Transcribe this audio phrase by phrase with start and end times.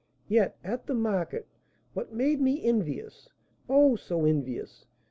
[0.27, 1.47] Yet, at the market,
[1.93, 3.29] what made me envious
[3.69, 4.87] oh, so envious!